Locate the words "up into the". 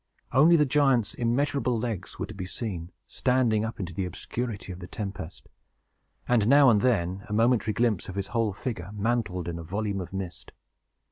3.63-4.05